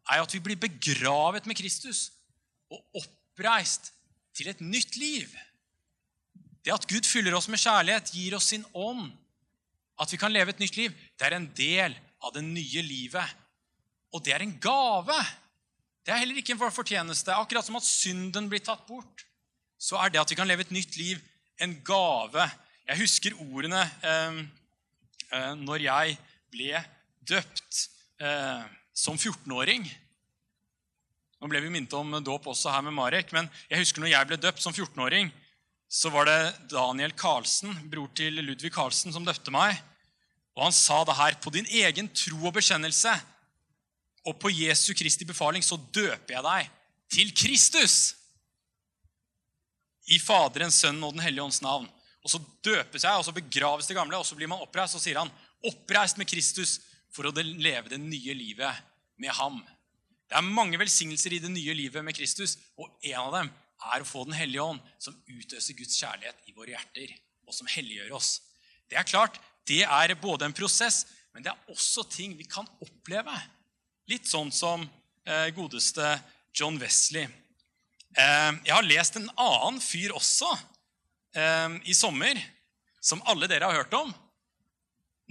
[0.09, 2.09] er at vi blir begravet med Kristus
[2.71, 3.91] og oppreist
[4.35, 5.29] til et nytt liv.
[6.63, 9.11] Det at Gud fyller oss med kjærlighet, gir oss sin ånd,
[9.99, 13.35] at vi kan leve et nytt liv, det er en del av det nye livet.
[14.13, 15.17] Og det er en gave.
[16.05, 17.35] Det er heller ikke en fortjeneste.
[17.35, 19.25] Akkurat som at synden blir tatt bort,
[19.77, 21.21] så er det at vi kan leve et nytt liv,
[21.61, 22.47] en gave.
[22.87, 24.41] Jeg husker ordene eh,
[25.59, 26.17] når jeg
[26.53, 26.81] ble
[27.25, 27.83] døpt
[28.21, 29.87] eh, som 14-åring.
[31.41, 34.29] Nå ble vi minnet om dåp også her med Marek, men jeg husker når jeg
[34.29, 35.31] ble døpt som 14-åring,
[35.93, 36.39] så var det
[36.71, 39.75] Daniel Karlsen, bror til Ludvig Karlsen, som døpte meg.
[40.57, 43.13] Og han sa det her på din egen tro og bekjennelse
[44.23, 46.69] og på Jesu Kristi befaling så døper jeg deg
[47.13, 47.97] til Kristus.
[50.07, 51.87] I Faderens, Sønnen og Den hellige ånds navn.
[52.23, 54.95] Og så døpes jeg, og så begraves det gamle, og så blir man oppreist.
[54.95, 55.31] Og sier han,
[55.63, 56.79] 'Oppreist med Kristus
[57.11, 58.83] for å leve det nye livet
[59.17, 59.61] med ham'.
[60.29, 63.51] Det er mange velsignelser i det nye livet med Kristus, og en av dem
[63.93, 67.13] er å få Den hellige ånd, som utøser Guds kjærlighet i våre hjerter,
[67.47, 68.41] og som helliggjør oss.
[68.89, 72.67] Det er klart, det er både en prosess, men det er også ting vi kan
[72.81, 73.33] oppleve.
[74.07, 74.83] Litt sånn som
[75.25, 76.19] eh, godeste
[76.55, 77.27] John Wesley.
[78.17, 80.51] Eh, jeg har lest en annen fyr også
[81.33, 82.37] Ehm, i sommer
[83.01, 84.11] som alle dere har hørt om,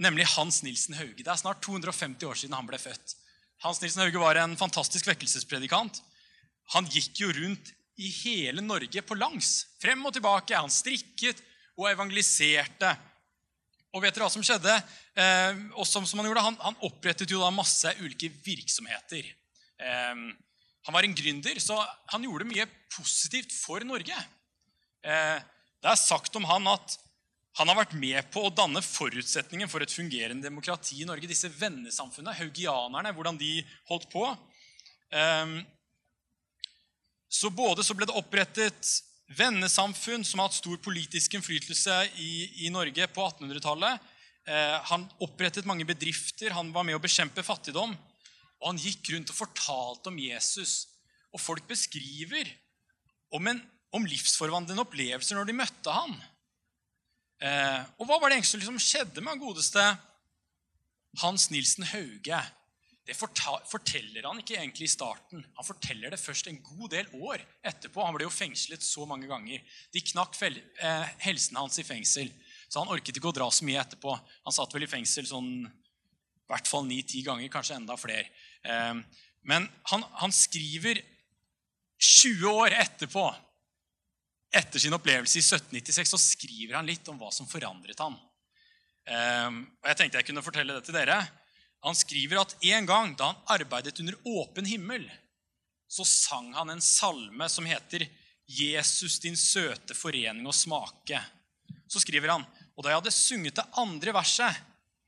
[0.03, 1.23] nemlig Hans Nilsen Hauge.
[1.23, 3.15] Det er snart 250 år siden han ble født.
[3.63, 6.01] Hans Nilsen Hauge var en fantastisk vekkelsespredikant.
[6.75, 9.53] Han gikk jo rundt i hele Norge på langs.
[9.81, 10.57] Frem og tilbake.
[10.57, 11.39] Han strikket
[11.77, 12.91] og evangeliserte.
[13.93, 14.75] Og vet dere hva som skjedde?
[15.15, 19.29] Eh, som, som han, gjorde, han, han, opprettet jo da masse ulike virksomheter.
[19.79, 20.23] Eh,
[20.83, 21.77] han var en gründer, så
[22.11, 24.17] han gjorde mye positivt for Norge.
[25.05, 25.37] Eh,
[25.83, 26.97] det er sagt om han at
[27.59, 31.29] han har vært med på å danne forutsetningen for et fungerende demokrati i Norge.
[31.29, 33.59] Disse vennesamfunnene, haugianerne, hvordan de
[33.91, 34.23] holdt på.
[35.13, 35.59] Ehm,
[37.29, 38.95] så både så ble det opprettet
[39.37, 42.31] vennesamfunn som har hatt stor politisk innflytelse i,
[42.65, 44.09] i Norge på 1800-tallet.
[44.49, 47.93] Eh, han opprettet mange bedrifter, han var med å bekjempe fattigdom.
[48.63, 50.87] Og han gikk rundt og fortalte om Jesus.
[51.35, 52.49] Og folk beskriver
[53.33, 53.61] om en
[53.93, 56.15] om livsforvandlende opplevelser når de møtte han.
[57.43, 59.85] Eh, og hva var det egentlig som liksom skjedde med han godeste
[61.21, 62.39] Hans Nilsen Hauge?
[63.03, 65.41] Det forteller han ikke egentlig i starten.
[65.57, 67.99] Han forteller det først en god del år etterpå.
[67.99, 69.59] Han ble jo fengslet så mange ganger.
[69.91, 72.31] De knakk eh, helsen hans i fengsel,
[72.71, 74.15] så han orket ikke å dra så mye etterpå.
[74.47, 78.29] Han satt vel i fengsel sånn i hvert fall ni-ti ganger, kanskje enda flere.
[78.63, 78.95] Eh,
[79.51, 81.03] men han, han skriver
[81.99, 83.27] 20 år etterpå,
[84.53, 88.15] etter sin opplevelse i 1796, så skriver han litt om hva som forandret han.
[89.03, 91.17] Um, og Jeg tenkte jeg kunne fortelle det til dere.
[91.83, 95.07] Han skriver at en gang da han arbeidet under åpen himmel,
[95.91, 98.07] så sang han en salme som heter
[98.47, 101.19] 'Jesus, din søte forening og smake'.
[101.87, 104.55] Så skriver han, og da jeg hadde sunget det andre verset,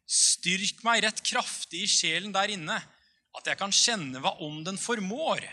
[0.05, 2.81] 'Styrk meg rett kraftig i sjelen der inne',
[3.35, 5.43] at jeg kan kjenne hva ånden formår.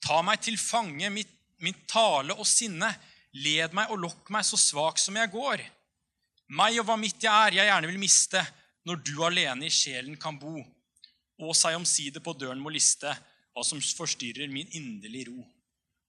[0.00, 2.90] Ta meg til fange, mitt, mitt tale og sinne.
[3.36, 5.62] Led meg og lokk meg så svak som jeg går.
[6.56, 8.40] Meg og hva mitt jeg er, jeg gjerne vil miste,
[8.86, 10.54] når du alene i sjelen kan bo.
[11.42, 15.42] Og seg omsider på døren må liste hva som forstyrrer min inderlige ro.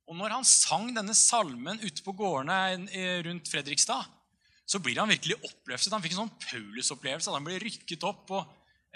[0.08, 4.08] Og når han sang denne salmen ute på gårdene eh, rundt Fredrikstad,
[4.68, 5.92] så blir han virkelig oppløftet.
[5.92, 7.34] Han fikk en sånn Paulus-opplevelse.
[7.34, 8.32] Han blir rykket opp.
[8.36, 8.48] og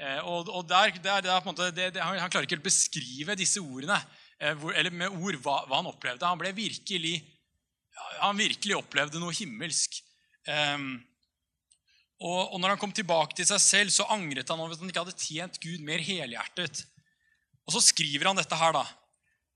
[0.02, 3.62] Eh, og, og der, der, der måte, det, det, han klarer ikke å beskrive disse
[3.62, 4.00] ordene,
[4.42, 6.26] eller med ord hva, hva, han opplevde.
[6.26, 7.20] Han ble virkelig,
[8.20, 10.00] han virkelig opplevde noe himmelsk.
[10.48, 10.96] Um,
[12.22, 14.90] og, og, når han kom tilbake til seg selv, så angret han over at han
[14.90, 16.84] ikke hadde tjent Gud mer helhjertet.
[17.68, 18.86] Og så skriver han dette her, da.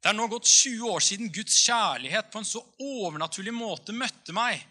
[0.01, 4.33] Det er nå gått 20 år siden Guds kjærlighet på en så overnaturlig måte møtte
[4.37, 4.61] meg.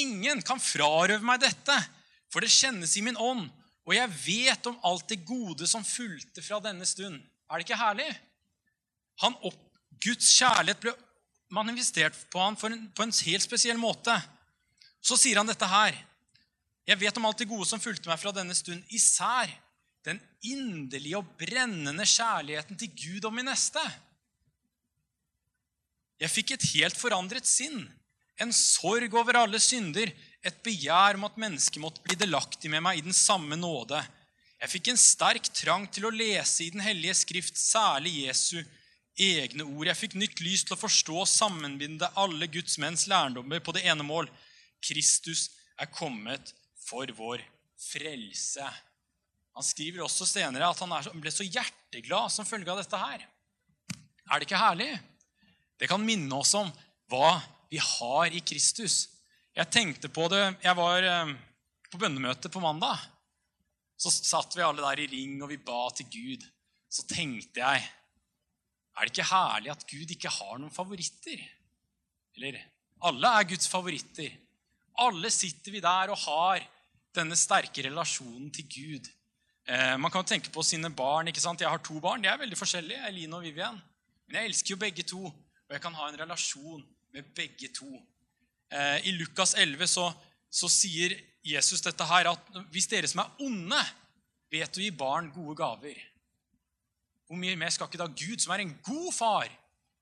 [0.00, 1.76] Ingen kan frarøve meg dette,
[2.32, 3.48] for det kjennes i min ånd
[3.88, 7.16] og jeg vet om alt det gode som fulgte fra denne stund.
[7.48, 8.08] Er det ikke herlig?
[9.26, 9.58] Opp,
[9.98, 10.94] Guds kjærlighet ble
[11.50, 14.14] manifestert på ham en, på en helt spesiell måte.
[15.02, 15.96] Så sier han dette her.
[16.88, 19.50] Jeg vet om alt det gode som fulgte meg fra denne stund, især
[20.06, 23.82] den inderlige og brennende kjærligheten til Gud og min neste.
[26.18, 27.84] Jeg fikk et helt forandret sinn,
[28.38, 30.10] en sorg over alle synder,
[30.46, 33.98] et begjær om at mennesket måtte bli delaktig med meg i den samme nåde.
[34.58, 38.62] Jeg fikk en sterk trang til å lese i Den hellige skrift, særlig Jesu
[39.18, 39.88] egne ord.
[39.90, 43.84] Jeg fikk nytt lys til å forstå og sammenbinde alle Guds menns lærdommer på det
[43.88, 44.30] ene mål.
[44.84, 46.54] Kristus er kommet
[46.88, 47.42] for vår
[47.78, 48.66] frelse.
[49.58, 53.24] Han skriver også senere at han ble så hjerteglad som følge av dette her.
[54.28, 54.92] Er det ikke herlig?
[55.78, 56.70] Det kan minne oss om
[57.10, 57.38] hva
[57.70, 59.08] vi har i Kristus.
[59.56, 61.32] Jeg tenkte på det Jeg var eh,
[61.90, 63.00] på bønnemøte på mandag.
[63.98, 66.44] Så satt vi alle der i ring, og vi ba til Gud.
[66.88, 67.82] Så tenkte jeg
[68.98, 71.42] Er det ikke herlig at Gud ikke har noen favoritter?
[72.34, 72.58] Eller
[73.06, 74.32] alle er Guds favoritter.
[74.98, 76.64] Alle sitter vi der og har
[77.14, 79.06] denne sterke relasjonen til Gud.
[79.68, 81.28] Eh, man kan tenke på sine barn.
[81.28, 81.60] ikke sant?
[81.60, 82.22] Jeg har to barn.
[82.22, 83.06] De er veldig forskjellige.
[83.08, 83.78] Eline og Vivian.
[84.26, 86.82] Men jeg elsker jo begge to, og jeg kan ha en relasjon
[87.14, 87.88] med begge to.
[88.72, 90.10] Eh, I Lukas 11 så,
[90.50, 91.14] så, sier
[91.46, 93.80] Jesus dette her at hvis dere som er onde,
[94.52, 95.96] vet å gi barn gode gaver
[97.28, 99.50] Hvor mye mer skal ikke da Gud, som er en god far,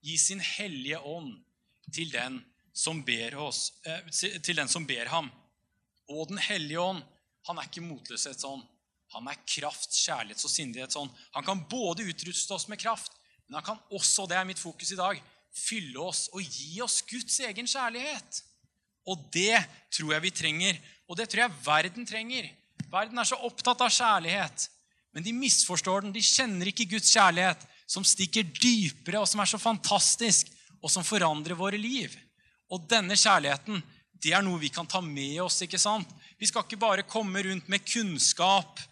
[0.07, 1.33] gi sin hellige ånd
[1.91, 2.39] til den
[2.77, 5.31] som ber, oss, eh, til den som ber ham?
[6.09, 7.03] Og Den hellige ånd,
[7.49, 8.63] han er ikke motløshet sånn.
[9.15, 11.11] Han er kraft, kjærlighet og sindighetsånd.
[11.35, 13.13] Han kan både utruste oss med kraft,
[13.47, 15.21] men han kan også, det er mitt fokus i dag,
[15.57, 18.43] fylle oss og gi oss Guds egen kjærlighet.
[19.07, 19.59] Og det
[19.95, 22.51] tror jeg vi trenger, og det tror jeg verden trenger.
[22.91, 24.67] Verden er så opptatt av kjærlighet,
[25.17, 26.13] men de misforstår den.
[26.13, 30.51] De kjenner ikke Guds kjærlighet, som stikker dypere, og som er så fantastisk,
[30.85, 32.13] og som forandrer våre liv.
[32.69, 33.81] Og denne kjærligheten,
[34.21, 35.63] det er noe vi kan ta med oss.
[35.65, 36.13] ikke sant?
[36.37, 38.85] Vi skal ikke bare komme rundt med kunnskap.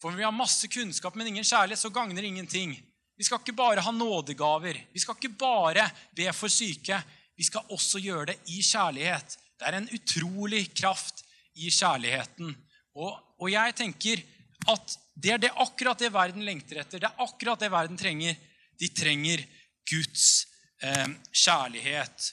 [0.00, 2.72] For når vi har masse kunnskap, men ingen kjærlighet, så gagner ingenting.
[3.20, 4.80] Vi skal ikke bare ha nådegaver.
[4.96, 7.02] Vi skal ikke bare be for syke.
[7.36, 9.36] Vi skal også gjøre det i kjærlighet.
[9.60, 11.20] Det er en utrolig kraft
[11.60, 12.56] i kjærligheten.
[12.96, 14.24] Og, og jeg tenker
[14.68, 17.00] at det er det akkurat det verden lengter etter.
[17.00, 18.36] Det er akkurat det verden trenger.
[18.80, 19.42] De trenger
[19.88, 20.46] Guds
[20.82, 22.30] eh, kjærlighet.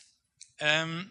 [0.61, 1.01] Um,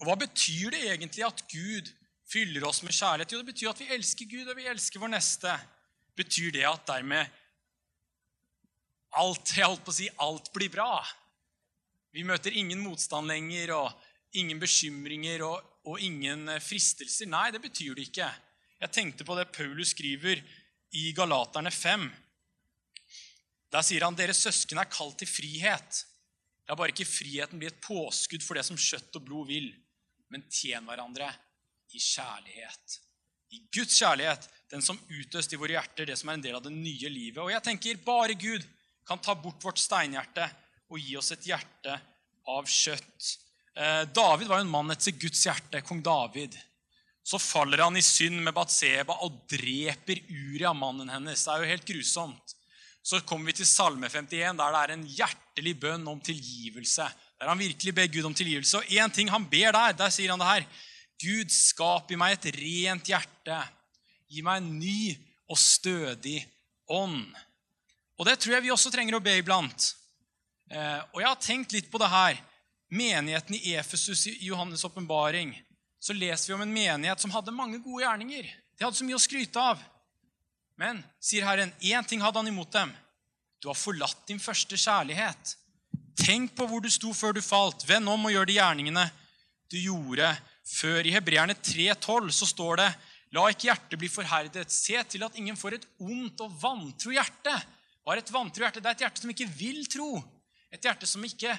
[0.00, 1.90] og hva betyr det egentlig at Gud
[2.30, 3.34] fyller oss med kjærlighet?
[3.34, 5.56] Jo, det betyr at vi elsker Gud, og vi elsker vår neste.
[6.18, 7.38] Betyr det at dermed
[9.18, 11.02] alt, jeg holdt på å si, alt blir bra?
[12.12, 13.92] Vi møter ingen motstand lenger og
[14.36, 17.28] ingen bekymringer og, og, ingen eh, fristelser.
[17.30, 18.28] Nei, det betyr det ikke.
[18.82, 20.40] Jeg tenkte på det Paulus skriver
[20.98, 22.08] i Galaterne 5.
[23.72, 26.00] Der sier han deres søsken er kalt til frihet.
[26.66, 29.70] La bare ikke friheten bli et påskudd for det som kjøtt og blod vil,
[30.34, 31.28] men tjen hverandre
[31.94, 32.98] i kjærlighet.
[33.54, 36.66] I Guds kjærlighet, den som utøst i våre hjerter, det som er en del av
[36.66, 37.38] det nye livet.
[37.44, 38.66] Og jeg tenker bare Gud
[39.06, 40.48] kan ta bort vårt steinhjerte
[40.90, 42.00] og gi oss et hjerte
[42.50, 43.32] av kjøtt.
[43.78, 46.58] Eh, David var jo en mann etter Guds hjerte, kong David.
[47.22, 51.44] Så faller han i synd med Batseba og dreper Uria, mannen hennes.
[51.44, 52.56] Det er jo helt grusomt.
[53.02, 57.06] Så kommer vi til Salme 51, der det er en hjertelig bønn om tilgivelse.
[57.38, 58.78] Der han virkelig ber Gud om tilgivelse.
[58.78, 60.66] Og én ting han ber der, der sier han det her.
[61.22, 63.58] Gud, skap i meg et rent hjerte.
[64.30, 65.14] Gi meg en ny
[65.50, 66.40] og stødig
[66.90, 67.26] ånd.
[68.18, 69.92] Og det tror jeg vi også trenger å be iblant.
[70.70, 72.38] Eh, og jeg har tenkt litt på det her.
[72.92, 75.54] Menigheten i Efesus i Johannes' åpenbaring.
[76.02, 78.48] Så leser vi om en menighet som hadde mange gode gjerninger.
[78.74, 79.78] De hadde så mye å skryte av.
[80.80, 82.90] Men, sier Herren, én ting hadde han imot dem.
[83.62, 85.52] Du har forlatt din første kjærlighet.
[86.18, 87.86] Tenk på hvor du sto før du falt.
[87.86, 89.04] Vend om og gjør de gjerningene
[89.70, 90.32] du gjorde
[90.66, 91.06] før.
[91.06, 92.90] I Hebreerne 3,12 så står det
[93.32, 94.74] La ikke hjertet bli forherdet.
[94.74, 97.54] Se til at ingen får et ondt og vantro hjerte.
[98.02, 98.82] Hva er et vantro hjerte?
[98.82, 100.10] Det er et hjerte som ikke vil tro.
[100.74, 101.54] Et hjerte som ikke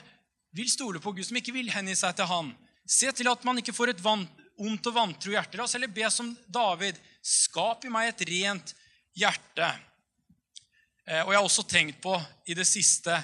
[0.54, 2.52] vil stole på Gud, som ikke vil hengi seg til Han.
[2.86, 5.58] Se til at man ikke får et ondt og vantro hjerte.
[5.58, 7.00] La oss heller be som David.
[7.24, 8.74] Skap i meg et rent
[9.15, 9.69] hjerte.
[11.08, 12.15] Eh, og jeg har også tenkt på
[12.48, 13.15] i det siste,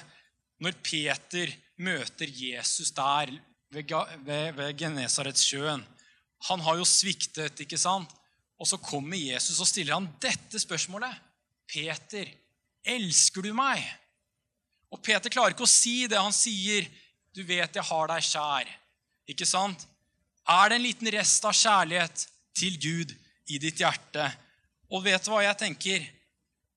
[0.60, 3.32] når Peter møter Jesus der
[3.72, 3.94] ved,
[4.26, 5.84] ved, ved Genesaretsjøen
[6.50, 8.10] Han har jo sviktet, ikke sant?
[8.60, 11.12] Og så kommer Jesus og stiller han dette spørsmålet.
[11.68, 12.28] Peter,
[12.84, 13.84] elsker du meg?
[14.92, 16.18] Og Peter klarer ikke å si det.
[16.18, 16.88] Han sier,
[17.32, 18.79] 'Du vet jeg har deg kjær.'
[19.30, 19.86] Ikke sant?
[20.50, 22.26] Er det en liten rest av kjærlighet
[22.58, 23.14] til Gud
[23.50, 24.26] i ditt hjerte?
[24.90, 26.06] Og vet du hva jeg tenker?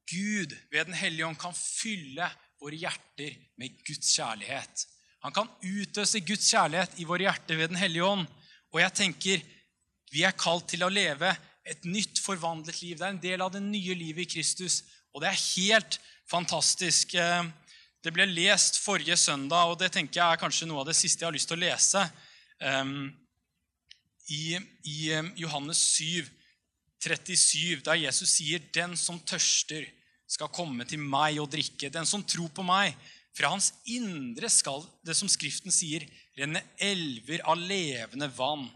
[0.10, 2.28] Gud ved Den hellige ånd kan fylle
[2.62, 4.86] våre hjerter med Guds kjærlighet.
[5.24, 8.28] Han kan utøse Guds kjærlighet i våre hjerter ved Den hellige ånd.
[8.74, 9.44] Og jeg tenker
[10.14, 11.32] vi er kalt til å leve
[11.66, 12.98] et nytt, forvandlet liv.
[13.00, 15.98] Det er en del av det nye livet i Kristus, og det er helt
[16.30, 17.16] fantastisk.
[17.18, 17.48] Eh,
[18.04, 21.24] det ble lest forrige søndag, og det tenker jeg er kanskje noe av det siste
[21.24, 22.04] jeg har lyst til å lese.
[22.64, 22.94] Eh,
[24.32, 24.44] I,
[24.88, 26.30] i eh, Johannes 7,
[27.04, 29.84] 37, der Jesus sier, 'Den som tørster,
[30.28, 32.96] skal komme til meg og drikke.' 'Den som tror på meg,
[33.34, 36.06] fra hans indre skal det som Skriften sier,
[36.38, 38.68] renne elver av levende vann.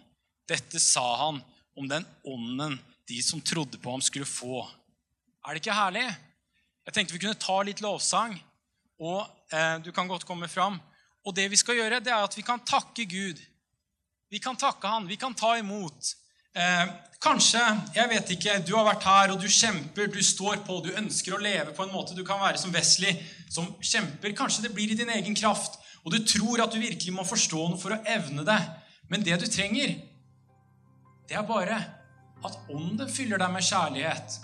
[0.50, 1.42] Dette sa han
[1.78, 4.66] om den ånden de som trodde på ham, skulle få.
[5.46, 6.08] Er det ikke herlig?
[6.88, 8.34] Jeg tenkte vi kunne ta litt lovsang,
[9.00, 10.80] og eh, du kan godt komme fram.
[11.28, 13.40] Og det vi skal gjøre, det er at vi kan takke Gud.
[14.30, 16.14] Vi kan takke Han, vi kan ta imot.
[16.58, 16.88] Eh,
[17.22, 17.62] kanskje,
[17.96, 21.36] jeg vet ikke, du har vært her, og du kjemper, du står på, du ønsker
[21.36, 23.14] å leve på en måte du kan være som Wesley,
[23.50, 24.36] som kjemper.
[24.36, 27.70] Kanskje det blir i din egen kraft, og du tror at du virkelig må forstå
[27.70, 28.60] noe for å evne det.
[29.08, 29.96] Men det du trenger,
[31.28, 31.80] det er bare
[32.46, 34.40] at ånden fyller deg med kjærlighet.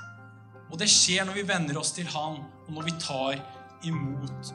[0.72, 3.42] Og det skjer når vi venner oss til Han, og når vi tar
[3.88, 4.54] imot.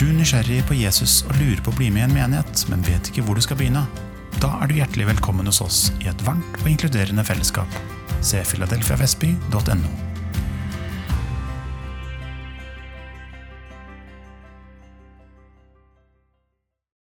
[0.00, 3.10] Du nysgjerrig på Jesus og lurer på å bli med i en menighet, men vet
[3.10, 3.84] ikke hvor du skal begynne?
[4.40, 7.80] Da er du hjertelig velkommen hos oss i et varmt og inkluderende fellesskap.
[8.24, 10.09] Se filadelfiavestby.no.